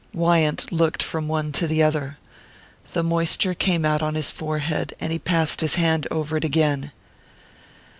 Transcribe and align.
Wyant 0.15 0.71
looked 0.71 1.03
from 1.03 1.27
one 1.27 1.51
to 1.51 1.67
the 1.67 1.83
other. 1.83 2.17
The 2.93 3.03
moisture 3.03 3.53
came 3.53 3.85
out 3.85 4.01
on 4.01 4.15
his 4.15 4.31
forehead, 4.31 4.95
and 4.99 5.11
he 5.11 5.19
passed 5.19 5.61
his 5.61 5.75
hand 5.75 6.07
over 6.09 6.37
it 6.37 6.43
again. 6.43 6.91